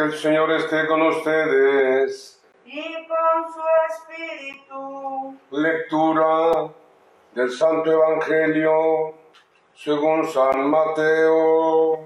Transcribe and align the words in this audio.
Que 0.00 0.06
el 0.06 0.12
Señor 0.14 0.50
esté 0.52 0.86
con 0.86 1.02
ustedes. 1.02 2.42
y 2.64 3.06
con 3.06 3.52
su 3.52 3.60
espíritu. 3.90 5.38
Lectura 5.50 6.70
del 7.34 7.50
Santo 7.50 7.92
Evangelio 7.92 9.12
según 9.74 10.26
San 10.26 10.70
Mateo. 10.70 11.98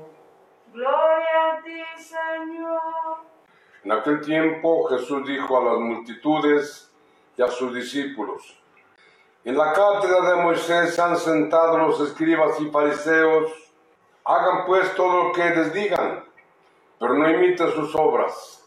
Gloria 0.72 1.52
a 1.52 1.62
ti, 1.62 1.84
Señor. 1.96 3.18
En 3.84 3.92
aquel 3.92 4.20
tiempo 4.22 4.88
Jesús 4.88 5.24
dijo 5.28 5.56
a 5.56 5.64
las 5.64 5.78
multitudes 5.78 6.92
y 7.36 7.42
a 7.42 7.46
sus 7.46 7.72
discípulos, 7.72 8.60
en 9.44 9.56
la 9.56 9.72
cátedra 9.72 10.30
de 10.30 10.42
Moisés 10.42 10.96
se 10.96 11.00
han 11.00 11.16
sentado 11.16 11.78
los 11.78 12.00
escribas 12.00 12.60
y 12.60 12.68
fariseos, 12.72 13.52
hagan 14.24 14.66
pues 14.66 14.92
todo 14.96 15.28
lo 15.28 15.32
que 15.32 15.48
les 15.48 15.72
digan, 15.72 16.33
pero 17.04 17.18
no 17.18 17.30
imiten 17.30 17.70
sus 17.72 17.94
obras, 17.96 18.66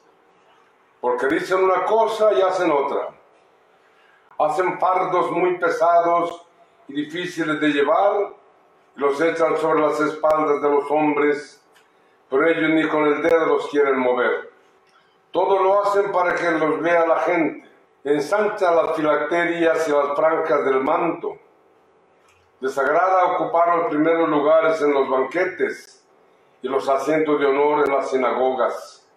porque 1.02 1.26
dicen 1.26 1.64
una 1.64 1.86
cosa 1.86 2.32
y 2.34 2.42
hacen 2.44 2.70
otra. 2.70 3.08
Hacen 4.38 4.80
fardos 4.80 5.32
muy 5.32 5.58
pesados 5.58 6.46
y 6.88 7.02
difíciles 7.02 7.60
de 7.60 7.70
llevar, 7.70 8.36
y 8.96 9.00
los 9.00 9.20
echan 9.20 9.58
sobre 9.58 9.82
las 9.82 10.00
espaldas 10.02 10.62
de 10.62 10.70
los 10.70 10.86
hombres, 10.92 11.66
pero 12.30 12.48
ellos 12.48 12.70
ni 12.70 12.88
con 12.88 13.08
el 13.08 13.24
dedo 13.24 13.48
los 13.48 13.70
quieren 13.70 13.98
mover. 13.98 14.52
Todo 15.32 15.58
lo 15.64 15.82
hacen 15.82 16.12
para 16.12 16.36
que 16.36 16.52
los 16.52 16.80
vea 16.80 17.08
la 17.08 17.22
gente. 17.22 17.68
Ensanchan 18.04 18.76
las 18.76 18.96
filacterias 18.96 19.88
y 19.88 19.92
las 19.92 20.16
franjas 20.16 20.64
del 20.64 20.84
manto. 20.84 21.40
Les 22.60 22.78
agrada 22.78 23.34
ocupar 23.34 23.78
los 23.78 23.88
primeros 23.88 24.30
lugares 24.30 24.80
en 24.84 24.94
los 24.94 25.10
banquetes 25.10 25.97
los 26.68 26.88
asientos 26.90 27.40
de 27.40 27.46
honor 27.46 27.86
en 27.86 27.94
las 27.94 28.10
sinagogas. 28.10 29.08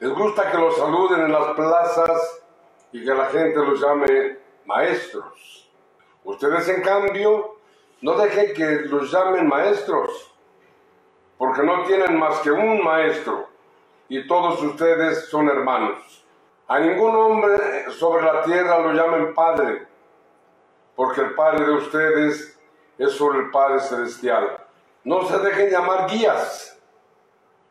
Les 0.00 0.10
gusta 0.10 0.50
que 0.50 0.58
los 0.58 0.76
saluden 0.76 1.22
en 1.22 1.32
las 1.32 1.54
plazas 1.54 2.42
y 2.92 3.04
que 3.04 3.14
la 3.14 3.26
gente 3.26 3.56
los 3.56 3.80
llame 3.80 4.38
maestros. 4.64 5.70
Ustedes, 6.24 6.68
en 6.68 6.82
cambio, 6.82 7.56
no 8.00 8.12
dejen 8.12 8.54
que 8.54 8.82
los 8.88 9.10
llamen 9.10 9.48
maestros, 9.48 10.34
porque 11.36 11.62
no 11.62 11.84
tienen 11.84 12.18
más 12.18 12.38
que 12.40 12.50
un 12.50 12.82
maestro 12.84 13.48
y 14.08 14.26
todos 14.26 14.62
ustedes 14.62 15.28
son 15.28 15.48
hermanos. 15.48 16.24
A 16.66 16.78
ningún 16.80 17.14
hombre 17.14 17.90
sobre 17.92 18.24
la 18.24 18.42
tierra 18.42 18.78
lo 18.78 18.92
llamen 18.92 19.34
Padre, 19.34 19.86
porque 20.94 21.22
el 21.22 21.34
Padre 21.34 21.64
de 21.66 21.72
ustedes 21.72 22.58
es 22.98 23.12
solo 23.12 23.40
el 23.40 23.50
Padre 23.50 23.80
Celestial. 23.80 24.67
No 25.08 25.26
se 25.26 25.38
dejen 25.38 25.70
llamar 25.70 26.06
guías, 26.10 26.78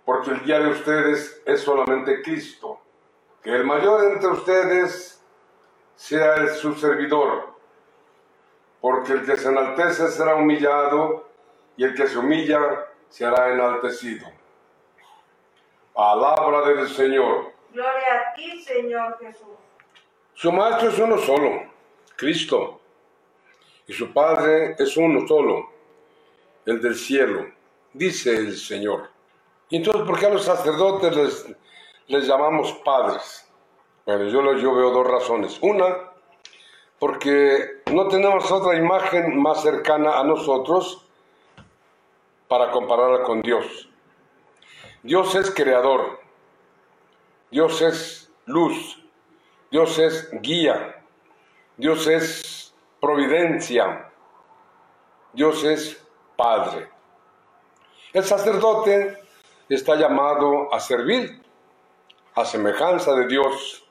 porque 0.04 0.32
el 0.32 0.42
guía 0.42 0.60
de 0.60 0.70
ustedes 0.70 1.40
es 1.46 1.62
solamente 1.62 2.24
Cristo. 2.24 2.82
Que 3.44 3.52
el 3.52 3.64
mayor 3.64 4.06
entre 4.06 4.30
ustedes 4.30 5.24
sea 5.94 6.34
el 6.38 6.50
su 6.50 6.74
servidor, 6.74 7.54
porque 8.82 9.14
el 9.14 9.24
que 9.24 9.38
se 9.38 9.50
enaltece 9.50 10.08
será 10.08 10.34
humillado 10.34 11.30
y 11.76 11.84
el 11.84 11.94
que 11.94 12.08
se 12.08 12.18
humilla 12.18 12.88
será 13.08 13.54
enaltecido. 13.54 14.28
Palabra 15.94 16.68
del 16.70 16.90
Señor. 16.90 17.54
Gloria 17.72 18.32
a 18.32 18.34
ti, 18.34 18.64
Señor 18.64 19.16
Jesús. 19.20 19.60
Su 20.34 20.52
maestro 20.52 20.90
es 20.90 20.98
uno 20.98 21.20
solo, 21.20 21.72
Cristo, 22.16 22.82
y 23.86 23.94
su 23.94 24.12
Padre 24.12 24.76
es 24.80 24.98
uno 24.98 25.28
solo, 25.28 25.77
el 26.68 26.82
del 26.82 26.96
cielo, 26.96 27.48
dice 27.94 28.36
el 28.36 28.56
Señor. 28.58 29.10
Y 29.70 29.78
entonces, 29.78 30.04
¿por 30.04 30.20
qué 30.20 30.28
a 30.28 30.30
los 30.30 30.44
sacerdotes 30.44 31.16
les, 31.16 31.56
les 32.08 32.28
llamamos 32.28 32.74
padres? 32.86 33.50
Bueno, 34.06 34.26
yo, 34.26 34.54
yo 34.58 34.76
veo 34.76 34.92
dos 34.92 35.08
razones. 35.08 35.58
Una, 35.62 36.12
porque 37.00 37.82
no 37.92 38.08
tenemos 38.10 38.52
otra 38.52 38.78
imagen 38.78 39.42
más 39.42 39.62
cercana 39.62 40.20
a 40.20 40.24
nosotros 40.24 41.06
para 42.48 42.72
compararla 42.72 43.24
con 43.24 43.42
Dios. 43.42 43.90
Dios 45.04 45.36
es 45.36 45.52
creador, 45.52 46.20
Dios 47.50 47.82
es 47.82 48.32
luz, 48.46 49.02
Dios 49.72 49.98
es 50.00 50.30
guía, 50.42 51.02
Dios 51.78 52.08
es 52.08 52.74
providencia, 53.00 54.12
Dios 55.34 55.64
es 55.64 56.07
Padre. 56.38 56.88
El 58.14 58.24
sacerdote 58.24 59.24
está 59.68 59.96
llamado 59.96 60.72
a 60.72 60.80
servir 60.80 61.42
a 62.36 62.46
semejanza 62.46 63.16
de 63.16 63.26
Dios. 63.26 63.84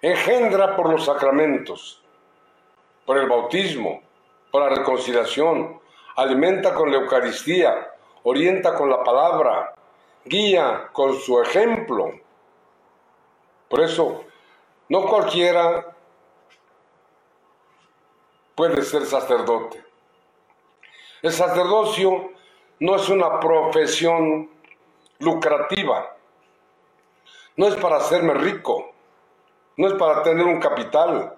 Engendra 0.00 0.76
por 0.76 0.88
los 0.88 1.04
sacramentos, 1.04 2.02
por 3.04 3.18
el 3.18 3.28
bautismo, 3.28 4.00
por 4.52 4.62
la 4.62 4.68
reconciliación, 4.68 5.80
alimenta 6.14 6.72
con 6.72 6.92
la 6.92 6.98
Eucaristía, 6.98 7.90
orienta 8.22 8.72
con 8.74 8.88
la 8.88 9.02
palabra, 9.02 9.74
guía 10.24 10.88
con 10.92 11.18
su 11.18 11.42
ejemplo. 11.42 12.12
Por 13.68 13.80
eso, 13.80 14.24
no 14.88 15.02
cualquiera 15.06 15.96
puede 18.54 18.82
ser 18.82 19.04
sacerdote. 19.04 19.89
El 21.22 21.32
sacerdocio 21.32 22.32
no 22.78 22.96
es 22.96 23.08
una 23.08 23.38
profesión 23.40 24.48
lucrativa, 25.18 26.16
no 27.56 27.66
es 27.66 27.74
para 27.76 27.96
hacerme 27.96 28.32
rico, 28.34 28.92
no 29.76 29.88
es 29.88 29.94
para 29.94 30.22
tener 30.22 30.46
un 30.46 30.58
capital, 30.60 31.36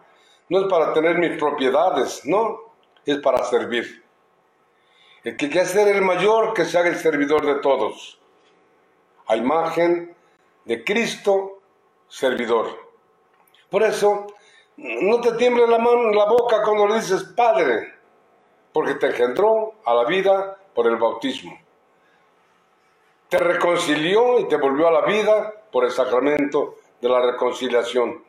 no 0.48 0.60
es 0.60 0.66
para 0.66 0.92
tener 0.92 1.18
mis 1.18 1.36
propiedades, 1.36 2.24
no, 2.24 2.60
es 3.04 3.18
para 3.18 3.42
servir. 3.44 4.04
El 5.24 5.36
que 5.36 5.48
quiere 5.48 5.66
ser 5.66 5.88
el 5.88 6.02
mayor, 6.02 6.52
que 6.54 6.64
se 6.64 6.78
haga 6.78 6.88
el 6.88 6.96
servidor 6.96 7.44
de 7.44 7.56
todos. 7.56 8.20
A 9.26 9.36
imagen 9.36 10.14
de 10.64 10.84
Cristo, 10.84 11.60
servidor. 12.08 12.68
Por 13.70 13.82
eso, 13.82 14.26
no 14.76 15.20
te 15.20 15.32
tiemble 15.32 15.66
la 15.66 15.78
mano, 15.78 16.10
la 16.10 16.26
boca 16.26 16.62
cuando 16.62 16.86
le 16.86 16.96
dices 16.96 17.24
Padre, 17.36 18.01
porque 18.72 18.94
te 18.94 19.06
engendró 19.08 19.74
a 19.84 19.94
la 19.94 20.04
vida 20.04 20.58
por 20.74 20.86
el 20.86 20.96
bautismo. 20.96 21.58
Te 23.28 23.38
reconcilió 23.38 24.38
y 24.40 24.48
te 24.48 24.56
volvió 24.56 24.88
a 24.88 24.92
la 24.92 25.02
vida 25.02 25.52
por 25.70 25.84
el 25.84 25.90
sacramento 25.90 26.76
de 27.00 27.08
la 27.08 27.20
reconciliación. 27.20 28.22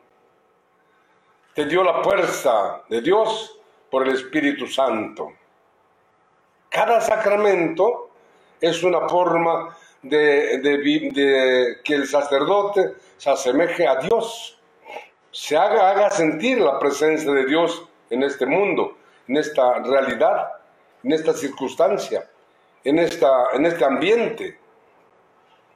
Te 1.54 1.66
dio 1.66 1.84
la 1.84 2.02
fuerza 2.02 2.82
de 2.88 3.00
Dios 3.00 3.58
por 3.90 4.06
el 4.06 4.14
Espíritu 4.14 4.66
Santo. 4.66 5.32
Cada 6.68 7.00
sacramento 7.00 8.10
es 8.60 8.82
una 8.82 9.08
forma 9.08 9.76
de, 10.02 10.58
de 10.58 11.80
que 11.84 11.94
el 11.94 12.06
sacerdote 12.06 12.94
se 13.16 13.30
asemeje 13.30 13.86
a 13.86 13.96
Dios, 13.96 14.58
se 15.30 15.56
haga 15.56 16.10
sentir 16.10 16.60
la 16.60 16.78
presencia 16.78 17.30
de 17.32 17.46
Dios 17.46 17.86
en 18.10 18.22
este 18.22 18.46
mundo, 18.46 18.96
en 19.28 19.36
esta 19.36 19.80
realidad, 19.80 20.50
en 21.02 21.12
esta 21.12 21.32
circunstancia, 21.32 22.28
en, 22.82 22.98
esta, 22.98 23.50
en 23.52 23.66
este 23.66 23.84
ambiente. 23.84 24.58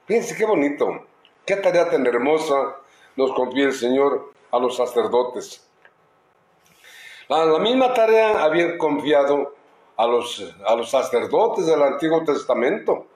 Fíjense 0.07 0.37
qué 0.37 0.45
bonito, 0.45 1.07
qué 1.45 1.57
tarea 1.57 1.91
tan 1.91 2.07
hermosa 2.07 2.77
nos 3.17 3.33
confía 3.33 3.67
el 3.67 3.73
Señor 3.73 4.33
a 4.51 4.59
los 4.59 4.77
sacerdotes. 4.77 5.67
La, 7.29 7.45
la 7.45 7.59
misma 7.59 7.93
tarea 7.93 8.43
había 8.43 8.79
confiado 8.79 9.55
a 9.97 10.07
los, 10.07 10.55
a 10.67 10.75
los 10.77 10.91
sacerdotes 10.91 11.67
del 11.67 11.83
Antiguo 11.83 12.25
Testamento. 12.25 13.07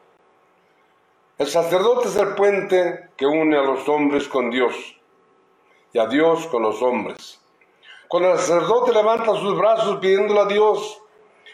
El 1.38 1.46
sacerdote 1.46 2.08
es 2.08 2.16
el 2.16 2.34
puente 2.34 3.10
que 3.16 3.26
une 3.26 3.56
a 3.56 3.62
los 3.62 3.88
hombres 3.88 4.28
con 4.28 4.50
Dios 4.50 4.74
y 5.92 5.98
a 5.98 6.06
Dios 6.06 6.46
con 6.48 6.62
los 6.62 6.82
hombres. 6.82 7.41
Cuando 8.12 8.32
el 8.34 8.38
sacerdote 8.40 8.92
levanta 8.92 9.34
sus 9.36 9.56
brazos 9.56 9.98
pidiéndole 9.98 10.40
a 10.40 10.44
Dios, 10.44 11.00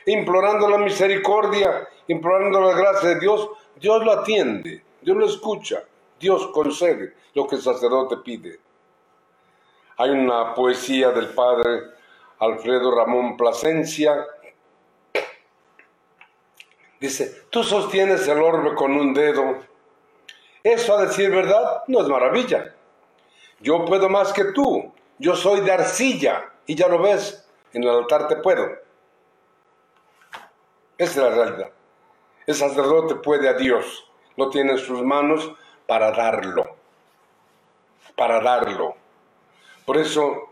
implorando 0.07 0.69
la 0.69 0.79
misericordia, 0.79 1.89
implorando 2.09 2.61
la 2.61 2.77
gracia 2.77 3.11
de 3.11 3.21
Dios, 3.21 3.49
Dios 3.77 4.05
lo 4.05 4.11
atiende, 4.11 4.83
Dios 5.01 5.17
lo 5.17 5.25
escucha, 5.25 5.85
Dios 6.19 6.49
concede 6.49 7.15
lo 7.35 7.47
que 7.47 7.55
el 7.55 7.63
sacerdote 7.63 8.17
pide. 8.25 8.59
Hay 9.99 10.11
una 10.11 10.53
poesía 10.53 11.13
del 11.13 11.29
padre 11.29 11.81
Alfredo 12.41 12.93
Ramón 12.93 13.37
Plasencia. 13.37 14.27
Dice, 16.99 17.45
tú 17.51 17.63
sostienes 17.63 18.27
el 18.27 18.43
orbe 18.43 18.75
con 18.75 18.97
un 18.97 19.15
dedo. 19.15 19.59
Eso 20.65 20.97
a 20.97 21.07
decir 21.07 21.31
verdad 21.31 21.85
no 21.87 22.01
es 22.01 22.09
maravilla. 22.09 22.75
Yo 23.61 23.85
puedo 23.85 24.09
más 24.09 24.33
que 24.33 24.47
tú. 24.47 24.93
Yo 25.19 25.35
soy 25.35 25.61
de 25.61 25.73
arcilla. 25.73 26.53
Y 26.67 26.75
ya 26.75 26.87
lo 26.87 27.01
ves, 27.01 27.49
en 27.73 27.83
el 27.83 27.89
altar 27.89 28.29
te 28.29 28.37
puedo. 28.37 28.69
Esa 30.99 31.11
es 31.11 31.17
la 31.17 31.31
realidad. 31.31 31.71
El 32.47 32.55
sacerdote 32.55 33.15
puede 33.17 33.49
a 33.49 33.55
Dios, 33.55 34.11
lo 34.37 34.51
tiene 34.51 34.73
en 34.73 34.79
sus 34.79 35.03
manos 35.03 35.51
para 35.87 36.11
darlo, 36.13 36.77
para 38.17 38.41
darlo. 38.41 38.97
Por 39.87 39.97
eso 39.97 40.51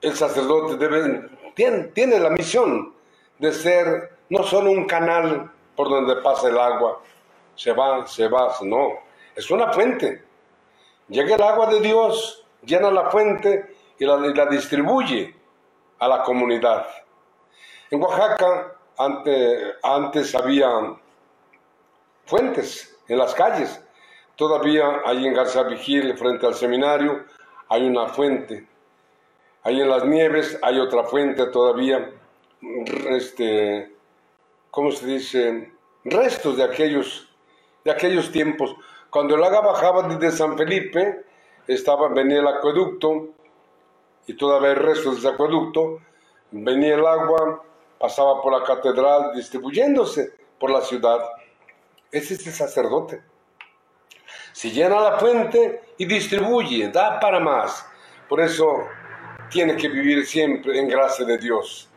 el 0.00 0.14
sacerdote 0.14 0.76
debe, 0.76 1.28
tiene, 1.54 1.84
tiene 1.88 2.20
la 2.20 2.30
misión 2.30 2.94
de 3.38 3.52
ser 3.52 4.16
no 4.28 4.44
solo 4.44 4.70
un 4.70 4.86
canal 4.86 5.50
por 5.74 5.88
donde 5.88 6.16
pasa 6.22 6.48
el 6.48 6.58
agua, 6.58 7.00
se 7.56 7.72
va, 7.72 8.06
se 8.06 8.28
va, 8.28 8.54
no, 8.62 8.90
es 9.34 9.50
una 9.50 9.72
fuente. 9.72 10.22
Llega 11.08 11.34
el 11.34 11.42
agua 11.42 11.66
de 11.66 11.80
Dios, 11.80 12.44
llena 12.62 12.90
la 12.90 13.10
fuente 13.10 13.71
y 14.02 14.04
la, 14.04 14.46
distribuye 14.46 15.32
a 16.00 16.08
la 16.08 16.24
comunidad. 16.24 16.88
En 17.88 18.02
Oaxaca 18.02 18.74
antes, 18.98 19.76
antes 19.80 20.34
había 20.34 20.68
fuentes 22.24 22.98
en 23.06 23.18
las 23.18 23.32
calles. 23.32 23.80
Todavía 24.34 25.02
hay 25.04 25.24
en 25.24 25.34
García 25.34 25.62
Vigil, 25.62 26.18
frente 26.18 26.48
al 26.48 26.54
seminario, 26.54 27.24
hay 27.68 27.86
una 27.86 28.08
fuente. 28.08 28.66
Ahí 29.62 29.80
en 29.80 29.88
las 29.88 30.04
nieves 30.04 30.58
hay 30.62 30.80
otra 30.80 31.04
fuente 31.04 31.46
todavía. 31.46 32.10
Este, 33.08 33.94
¿Cómo 34.72 34.90
se 34.90 35.06
dice? 35.06 35.72
Restos 36.02 36.56
de 36.56 36.64
aquellos, 36.64 37.28
de 37.84 37.92
aquellos 37.92 38.32
tiempos. 38.32 38.74
Cuando 39.10 39.36
el 39.36 39.44
agua 39.44 39.60
bajaba 39.60 40.08
desde 40.08 40.36
San 40.36 40.58
Felipe, 40.58 41.24
estaba, 41.68 42.08
venía 42.08 42.40
el 42.40 42.48
acueducto, 42.48 43.28
y 44.26 44.36
todavía 44.36 44.70
hay 44.70 44.74
restos 44.76 45.14
de 45.14 45.18
ese 45.20 45.28
acueducto, 45.28 45.98
venía 46.50 46.94
el 46.94 47.06
agua, 47.06 47.62
pasaba 47.98 48.40
por 48.42 48.58
la 48.58 48.64
catedral, 48.64 49.32
distribuyéndose 49.34 50.34
por 50.58 50.70
la 50.70 50.80
ciudad. 50.80 51.20
Ese 52.10 52.34
es 52.34 52.46
el 52.46 52.52
sacerdote. 52.52 53.22
Se 54.52 54.70
llena 54.70 55.00
la 55.00 55.18
fuente 55.18 55.82
y 55.96 56.04
distribuye, 56.04 56.88
da 56.88 57.18
para 57.18 57.40
más. 57.40 57.86
Por 58.28 58.40
eso 58.40 58.86
tiene 59.50 59.76
que 59.76 59.88
vivir 59.88 60.26
siempre 60.26 60.78
en 60.78 60.88
gracia 60.88 61.24
de 61.24 61.38
Dios, 61.38 61.90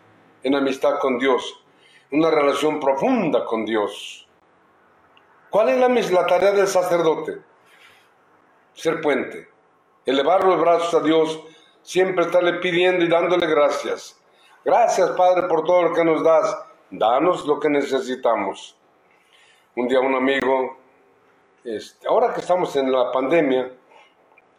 en 0.43 0.55
amistad 0.55 0.99
con 0.99 1.17
Dios, 1.17 1.63
una 2.11 2.29
relación 2.29 2.79
profunda 2.79 3.45
con 3.45 3.65
Dios. 3.65 4.27
¿Cuál 5.49 5.69
es 5.69 6.11
la, 6.11 6.25
tarea 6.25 6.51
del 6.51 6.67
sacerdote? 6.67 7.39
Ser 8.73 8.99
puente, 8.99 9.47
elevar 10.05 10.43
los 10.43 10.59
brazos 10.59 10.93
a 10.95 10.99
Dios, 10.99 11.39
siempre 11.85 12.25
estarle 12.25 12.53
pidiendo 12.55 13.05
y 13.05 13.07
dándole 13.07 13.47
gracias. 13.47 14.19
Gracias, 14.65 15.11
Padre, 15.11 15.47
por 15.47 15.63
todo 15.63 15.83
lo 15.83 15.93
que 15.93 16.03
nos 16.03 16.23
das. 16.23 16.57
Danos 16.89 17.45
lo 17.45 17.59
que 17.59 17.69
necesitamos. 17.69 18.75
Un 19.75 19.87
día 19.87 19.99
un 19.99 20.15
amigo 20.15 20.77
este, 21.65 22.07
ahora 22.07 22.31
que 22.31 22.41
estamos 22.41 22.75
en 22.75 22.91
la 22.91 23.11
pandemia, 23.11 23.71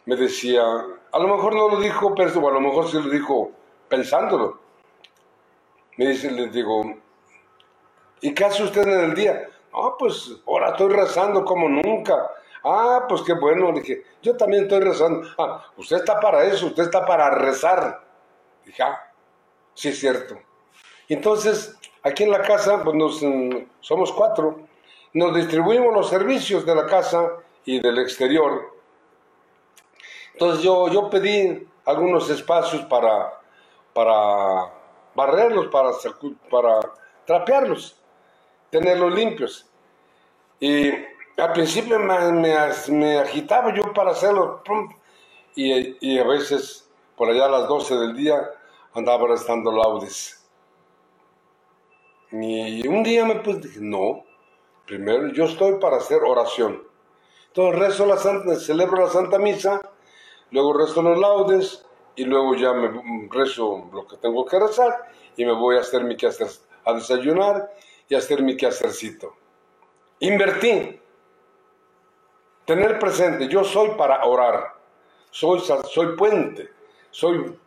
me 0.05 0.15
decía, 0.17 0.61
a 0.61 1.19
lo 1.19 1.27
mejor 1.29 1.55
no 1.55 1.69
lo 1.69 1.79
dijo, 1.79 2.13
pero 2.13 2.47
a 2.49 2.51
lo 2.51 2.59
mejor 2.59 2.89
sí 2.89 3.01
lo 3.01 3.09
dijo 3.09 3.51
pensándolo. 3.87 4.59
Me 5.95 6.07
dice, 6.09 6.29
les 6.29 6.51
digo, 6.51 6.83
¿y 8.19 8.33
qué 8.33 8.43
hace 8.43 8.63
usted 8.63 8.85
en 8.85 9.11
el 9.11 9.15
día? 9.15 9.49
Ah, 9.73 9.95
pues 9.97 10.33
ahora 10.45 10.71
estoy 10.71 10.93
rezando 10.93 11.45
como 11.45 11.69
nunca. 11.69 12.29
Ah, 12.63 13.05
pues 13.07 13.21
qué 13.21 13.33
bueno. 13.33 13.71
Dije, 13.71 14.03
yo 14.21 14.35
también 14.35 14.63
estoy 14.63 14.81
rezando. 14.81 15.27
Ah, 15.37 15.65
usted 15.77 15.97
está 15.97 16.19
para 16.19 16.43
eso, 16.45 16.67
usted 16.67 16.83
está 16.83 17.05
para 17.05 17.29
rezar. 17.29 18.03
Dije, 18.65 18.83
ah, 18.83 18.99
sí 19.73 19.89
es 19.89 19.99
cierto. 19.99 20.37
Entonces, 21.09 21.77
aquí 22.03 22.23
en 22.23 22.31
la 22.31 22.41
casa, 22.41 22.83
pues 22.83 22.95
nos, 22.95 23.21
mm, 23.21 23.67
somos 23.79 24.11
cuatro 24.11 24.67
nos 25.17 25.35
distribuimos 25.35 25.93
los 25.93 26.09
servicios 26.09 26.63
de 26.63 26.75
la 26.75 26.85
casa 26.85 27.37
y 27.65 27.79
del 27.79 27.97
exterior. 27.97 28.71
Entonces 30.33 30.63
yo, 30.63 30.89
yo 30.89 31.09
pedí 31.09 31.67
algunos 31.85 32.29
espacios 32.29 32.83
para, 32.85 33.33
para 33.93 34.71
barrerlos, 35.15 35.67
para, 35.67 35.89
para 36.51 36.79
trapearlos, 37.25 37.99
tenerlos 38.69 39.11
limpios. 39.13 39.67
Y 40.59 40.91
al 41.37 41.53
principio 41.53 41.99
me, 41.99 42.31
me, 42.31 43.17
agitaba 43.17 43.73
yo 43.73 43.93
para 43.93 44.11
hacerlo, 44.11 44.63
y, 45.55 45.97
y, 45.99 46.19
a 46.19 46.23
veces 46.23 46.89
por 47.15 47.29
allá 47.29 47.45
a 47.45 47.49
las 47.49 47.67
12 47.67 47.95
del 47.95 48.15
día 48.15 48.41
andaba 48.93 49.27
restando 49.27 49.71
laudes. 49.71 50.47
Y 52.31 52.87
un 52.87 53.03
día 53.03 53.25
me 53.25 53.35
puse, 53.35 53.59
dije, 53.59 53.79
no, 53.81 54.25
Primero, 54.87 55.27
yo 55.33 55.43
estoy 55.43 55.79
para 55.81 55.97
hacer 55.97 56.23
oración. 56.23 56.81
Entonces 57.47 57.77
rezo 57.77 58.05
la 58.05 58.15
Santa, 58.15 58.55
celebro 58.55 59.03
la 59.03 59.09
Santa 59.09 59.37
Misa, 59.37 59.81
luego 60.51 60.77
rezo 60.77 61.01
los 61.01 61.19
laudes 61.19 61.85
y 62.15 62.23
luego 62.23 62.55
ya 62.55 62.71
me 62.71 63.29
rezo 63.29 63.89
lo 63.91 64.07
que 64.07 64.15
tengo 64.15 64.45
que 64.45 64.57
rezar 64.57 65.11
y 65.35 65.43
me 65.43 65.51
voy 65.51 65.75
a 65.75 65.81
hacer 65.81 66.05
mi 66.05 66.15
quehacer, 66.15 66.47
a 66.85 66.93
desayunar 66.93 67.73
y 68.07 68.15
a 68.15 68.19
hacer 68.19 68.41
mi 68.41 68.55
quehacercito. 68.55 69.33
Invertí. 70.19 71.01
Tener 72.67 72.99
presente, 72.99 73.47
yo 73.47 73.63
soy 73.63 73.91
para 73.91 74.25
orar, 74.25 74.73
soy, 75.31 75.61
soy 75.61 76.17
puente, 76.17 76.69
soy, 77.11 77.57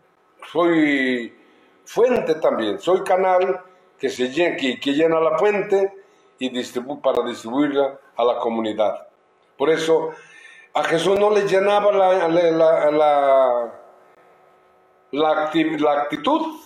soy 0.52 1.34
fuente 1.86 2.34
también, 2.34 2.78
soy 2.78 3.02
canal 3.02 3.62
que, 3.98 4.10
se 4.10 4.30
que, 4.30 4.78
que 4.78 4.92
llena 4.92 5.18
la 5.18 5.38
fuente 5.38 5.90
y 6.38 6.50
para 7.02 7.22
distribuirla 7.22 7.98
a 8.14 8.24
la 8.24 8.36
comunidad. 8.40 9.08
Por 9.56 9.70
eso 9.70 10.10
a 10.74 10.84
Jesús 10.84 11.18
no 11.18 11.30
le 11.30 11.48
llenaba 11.48 11.92
la, 11.92 12.28
la, 12.28 12.90
la, 12.90 13.72
la, 15.12 15.92
actitud, 16.02 16.60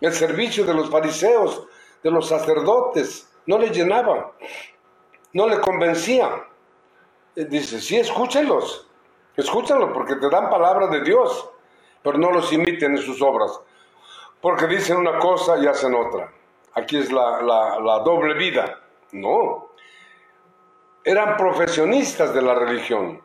el 0.00 0.12
servicio 0.12 0.64
de 0.64 0.74
los 0.74 0.88
fariseos, 0.88 1.66
de 2.00 2.12
los 2.12 2.28
sacerdotes, 2.28 3.28
no 3.46 3.58
le 3.58 3.70
llenaba, 3.70 4.34
no 5.32 5.48
le 5.48 5.58
convencía. 5.58 6.46
Dice, 7.34 7.80
sí, 7.80 7.96
escúchenlos, 7.96 8.88
escúchenlos 9.36 9.92
porque 9.92 10.16
te 10.16 10.28
dan 10.28 10.50
palabra 10.50 10.88
de 10.88 11.02
Dios, 11.02 11.48
pero 12.02 12.18
no 12.18 12.32
los 12.32 12.52
imiten 12.52 12.96
en 12.96 13.02
sus 13.02 13.22
obras, 13.22 13.60
porque 14.40 14.66
dicen 14.66 14.96
una 14.96 15.18
cosa 15.18 15.56
y 15.58 15.66
hacen 15.66 15.94
otra. 15.94 16.32
Aquí 16.74 16.98
es 16.98 17.12
la, 17.12 17.40
la, 17.42 17.98
doble 18.00 18.34
vida. 18.34 18.80
No. 19.12 19.70
Eran 21.04 21.36
profesionistas 21.36 22.32
de 22.32 22.42
la 22.42 22.54
religión. 22.54 23.20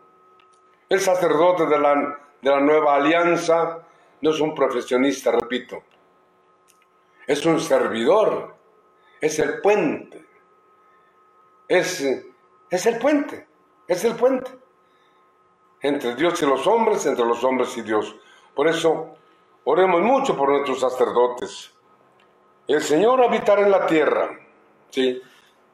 El 0.89 0.99
sacerdote 0.99 1.65
de 1.67 1.79
la, 1.79 2.19
de 2.41 2.49
la 2.51 2.59
nueva 2.59 2.95
alianza 2.95 3.79
no 4.21 4.29
es 4.29 4.39
un 4.39 4.55
profesionista, 4.55 5.31
repito. 5.31 5.83
Es 7.27 7.45
un 7.45 7.59
servidor. 7.59 8.55
Es 9.21 9.39
el 9.39 9.61
puente. 9.61 10.25
Es, 11.67 12.01
es 12.69 12.85
el 12.85 12.97
puente. 12.99 13.47
Es 13.87 14.03
el 14.03 14.15
puente. 14.15 14.51
Entre 15.81 16.15
Dios 16.15 16.41
y 16.41 16.45
los 16.45 16.65
hombres, 16.65 17.05
entre 17.05 17.25
los 17.25 17.43
hombres 17.43 17.75
y 17.77 17.81
Dios. 17.81 18.15
Por 18.55 18.67
eso, 18.67 19.15
oremos 19.63 20.01
mucho 20.01 20.35
por 20.35 20.49
nuestros 20.49 20.79
sacerdotes 20.79 21.75
el 22.67 22.81
Señor 22.81 23.23
habitará 23.23 23.61
en 23.61 23.69
la 23.69 23.85
tierra. 23.85 24.39
Sí, 24.89 25.21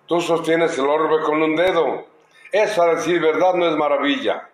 tú 0.05 0.19
sostienes 0.19 0.77
el 0.77 0.87
orbe 0.87 1.23
con 1.23 1.41
un 1.41 1.55
dedo. 1.55 2.05
Eso 2.51 2.83
a 2.83 2.95
decir 2.95 3.21
verdad 3.21 3.53
no 3.53 3.65
es 3.65 3.77
maravilla. 3.77 4.49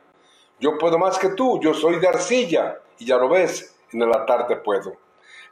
Yo 0.60 0.78
puedo 0.78 1.00
más 1.00 1.18
que 1.18 1.30
tú, 1.30 1.60
yo 1.62 1.74
soy 1.74 2.00
de 2.00 2.08
arcilla, 2.08 2.80
y 3.00 3.06
ya 3.06 3.18
lo 3.18 3.28
ves, 3.30 3.76
en 3.92 4.04
el 4.04 4.14
altar 4.14 4.46
te 4.46 4.58
puedo. 4.58 4.98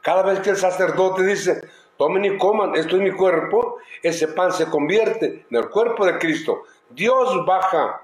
Cada 0.00 0.22
vez 0.22 0.38
que 0.40 0.50
el 0.50 0.56
sacerdote 0.56 1.24
dice, 1.24 1.68
tomen 1.96 2.24
y 2.24 2.38
coman, 2.38 2.76
esto 2.76 2.96
es 2.96 3.02
mi 3.02 3.10
cuerpo, 3.10 3.78
ese 4.00 4.28
pan 4.28 4.52
se 4.52 4.66
convierte 4.66 5.46
en 5.50 5.56
el 5.56 5.68
cuerpo 5.68 6.06
de 6.06 6.18
Cristo. 6.18 6.64
Dios 6.90 7.44
baja 7.46 8.02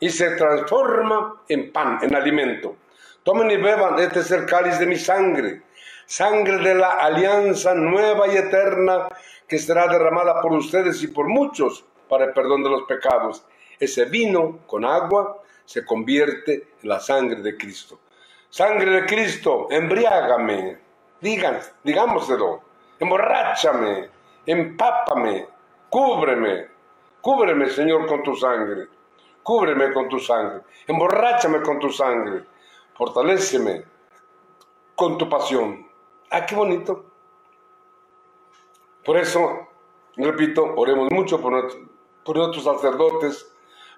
y 0.00 0.10
se 0.10 0.32
transforma 0.32 1.42
en 1.48 1.72
pan, 1.72 1.98
en 2.02 2.14
alimento. 2.14 2.76
Tomen 3.22 3.50
y 3.50 3.56
beban, 3.56 3.98
este 3.98 4.20
es 4.20 4.30
el 4.30 4.46
cáliz 4.46 4.78
de 4.78 4.86
mi 4.86 4.96
sangre 4.96 5.62
sangre 6.06 6.58
de 6.58 6.74
la 6.74 6.90
alianza 6.90 7.74
nueva 7.74 8.28
y 8.28 8.36
eterna 8.36 9.08
que 9.48 9.58
será 9.58 9.88
derramada 9.88 10.40
por 10.40 10.52
ustedes 10.52 11.02
y 11.02 11.08
por 11.08 11.28
muchos 11.28 11.84
para 12.08 12.26
el 12.26 12.32
perdón 12.32 12.62
de 12.62 12.70
los 12.70 12.82
pecados. 12.84 13.44
Ese 13.78 14.04
vino 14.06 14.60
con 14.66 14.84
agua 14.84 15.42
se 15.64 15.84
convierte 15.84 16.68
en 16.82 16.88
la 16.88 17.00
sangre 17.00 17.40
de 17.42 17.56
Cristo. 17.56 17.98
Sangre 18.50 18.90
de 18.90 19.06
Cristo, 19.06 19.66
embriágame, 19.70 20.78
digan, 21.20 21.58
digámoselo, 21.82 22.62
emborráchame, 23.00 24.08
empápame, 24.46 25.48
cúbreme, 25.88 26.68
cúbreme, 27.24 27.70
Señor, 27.70 28.06
con 28.06 28.22
tu 28.22 28.36
sangre, 28.36 28.86
cúbreme 29.42 29.94
con 29.94 30.10
tu 30.10 30.18
sangre, 30.18 30.60
emborráchame 30.86 31.62
con 31.62 31.78
tu 31.78 31.88
sangre, 31.88 32.44
fortaléceme 32.92 33.82
con 34.94 35.16
tu 35.16 35.26
pasión. 35.26 35.88
Ah, 36.30 36.44
qué 36.44 36.54
bonito. 36.54 37.06
Por 39.02 39.16
eso, 39.16 39.68
repito, 40.16 40.74
oremos 40.76 41.10
mucho 41.10 41.40
por, 41.40 41.52
nuestros 42.36 42.62
sacerdotes, 42.62 43.50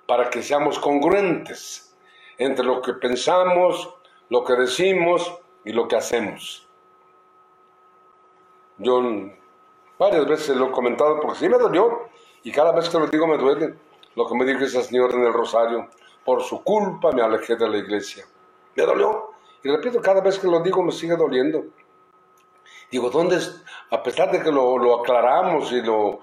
para 0.07 0.31
que 0.31 0.41
seamos 0.41 0.79
congruentes 0.79 1.97
entre 2.39 2.65
lo 2.65 2.81
que 2.81 2.93
pensamos, 2.93 3.93
lo 4.29 4.45
que 4.45 4.53
decimos 4.55 5.35
y 5.65 5.73
lo 5.73 5.89
que 5.89 5.97
hacemos. 5.97 6.69
Yo 8.79 9.03
varias 9.99 10.29
veces 10.29 10.57
lo 10.57 10.69
he 10.69 10.71
comentado 10.71 11.19
porque 11.21 11.41
sí 11.41 11.49
me 11.49 11.59
dolió 11.59 12.07
y 12.47 12.53
cada 12.53 12.71
vez 12.71 12.89
que 12.89 12.97
lo 12.97 13.09
digo 13.09 13.27
me 13.27 13.37
duele 13.39 13.75
lo 14.15 14.25
que 14.29 14.37
me 14.37 14.45
dijo 14.45 14.61
esa 14.61 14.81
señora 14.81 15.15
en 15.17 15.25
el 15.25 15.33
rosario. 15.33 15.89
Por 16.25 16.45
su 16.45 16.63
culpa 16.63 17.11
me 17.11 17.21
alejé 17.21 17.57
de 17.57 17.69
la 17.69 17.77
iglesia. 17.77 18.25
Me 18.77 18.85
dolió. 18.85 19.31
Y 19.65 19.69
repito, 19.69 20.01
cada 20.01 20.21
vez 20.21 20.39
que 20.39 20.47
lo 20.47 20.61
digo 20.61 20.81
me 20.81 20.93
sigue 20.93 21.17
doliendo. 21.17 21.65
Digo, 22.89 23.11
¿dónde 23.11 23.39
es? 23.39 23.65
A 23.91 24.01
pesar 24.01 24.31
de 24.31 24.41
que 24.41 24.53
lo, 24.53 25.01
aclaramos 25.01 25.73
y 25.73 25.83
lo, 25.83 26.21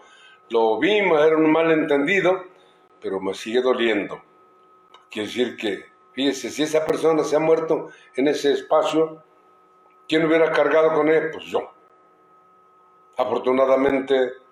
lo 0.49 0.79
vimos, 0.79 1.19
era 1.21 1.35
un 1.35 1.51
malentendido, 1.51 2.41
pero 3.01 3.19
me 3.19 3.33
sigue 3.33 3.61
doliendo. 3.61 4.21
Quiere 5.11 5.27
decir 5.27 5.57
que, 5.57 5.87
fíjese, 6.13 6.51
si 6.51 6.63
esa 6.63 6.85
persona 6.85 7.25
se 7.25 7.35
ha 7.35 7.39
muerto 7.39 7.89
en 8.15 8.29
ese 8.29 8.53
espacio, 8.53 9.21
¿quién 10.07 10.25
hubiera 10.25 10.53
cargado 10.53 10.93
con 10.93 11.09
él? 11.09 11.31
Pues 11.33 11.43
yo. 11.47 11.69
Afortunadamente, 13.17 14.42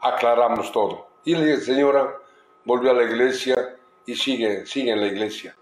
aclaramos 0.00 0.72
todo. 0.72 1.08
Y 1.24 1.34
dije, 1.34 1.60
señora, 1.60 2.16
volvió 2.64 2.90
a 2.90 2.94
la 2.94 3.04
iglesia 3.04 3.76
y 4.06 4.14
sigue, 4.14 4.66
sigue 4.66 4.92
en 4.92 5.00
la 5.00 5.06
iglesia. 5.06 5.56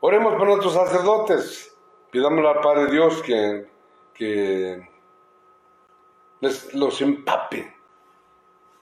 Oremos 0.00 0.34
por 0.34 0.46
nuestros 0.46 0.74
sacerdotes. 0.74 1.74
Pidámosle 2.10 2.48
al 2.48 2.60
Padre 2.60 2.90
Dios 2.90 3.22
que, 3.22 3.66
que 4.12 4.88
les, 6.40 6.74
los 6.74 7.00
empape, 7.00 7.74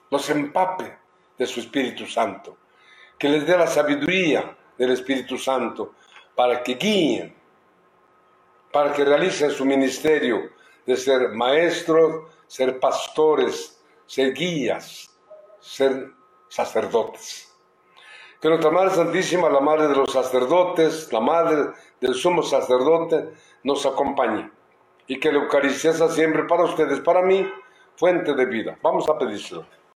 los 0.09 0.29
empape 0.29 0.97
de 1.37 1.45
su 1.45 1.61
Espíritu 1.61 2.05
Santo, 2.05 2.57
que 3.17 3.29
les 3.29 3.45
dé 3.45 3.57
la 3.57 3.67
sabiduría 3.67 4.57
del 4.77 4.91
Espíritu 4.91 5.37
Santo 5.37 5.93
para 6.35 6.61
que 6.61 6.73
guíen, 6.73 7.33
para 8.71 8.91
que 8.91 9.05
realicen 9.05 9.51
su 9.51 9.63
ministerio 9.63 10.49
de 10.85 10.97
ser 10.97 11.29
maestros, 11.29 12.29
ser 12.47 12.79
pastores, 12.79 13.80
ser 14.11 14.33
guías, 14.33 15.09
ser 15.61 16.11
sacerdotes. 16.49 17.49
Que 18.41 18.49
nuestra 18.49 18.69
Madre 18.69 18.89
Santísima, 18.89 19.49
la 19.49 19.61
Madre 19.61 19.87
de 19.87 19.95
los 19.95 20.11
sacerdotes, 20.11 21.13
la 21.13 21.21
Madre 21.21 21.71
del 22.01 22.13
sumo 22.13 22.43
sacerdote, 22.43 23.31
nos 23.63 23.85
acompañe 23.85 24.51
y 25.07 25.17
que 25.17 25.31
la 25.31 25.39
Eucaristía 25.39 25.93
sea 25.93 26.09
siempre 26.09 26.43
para 26.43 26.65
ustedes, 26.65 26.99
para 26.99 27.21
mí, 27.21 27.49
fuente 27.95 28.33
de 28.33 28.45
vida. 28.47 28.77
Vamos 28.81 29.07
a 29.07 29.17
pedírselo. 29.17 29.65